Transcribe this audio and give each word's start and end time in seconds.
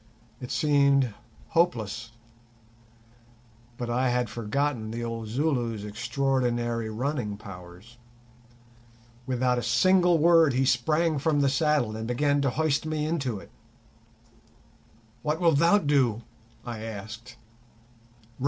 It 0.39 0.49
seemed 0.49 1.13
hopeless, 1.49 2.11
but 3.77 3.87
I 3.87 4.09
had 4.09 4.31
forgotten 4.31 4.89
the 4.89 5.03
old 5.03 5.27
Zulu's 5.27 5.85
extraordinary 5.85 6.89
running 6.89 7.37
powers. 7.37 7.99
Without 9.27 9.59
a 9.59 9.61
single 9.61 10.17
word 10.17 10.53
he 10.53 10.65
sprang 10.65 11.19
from 11.19 11.41
the 11.41 11.49
saddle 11.49 11.95
and 11.95 12.07
began 12.07 12.41
to 12.41 12.49
hoist 12.49 12.83
me 12.83 13.05
into 13.05 13.37
it. 13.39 13.51
"What 15.21 15.39
wilt 15.39 15.59
thou 15.59 15.77
do?" 15.77 16.23
I 16.65 16.79
asked. 16.79 17.37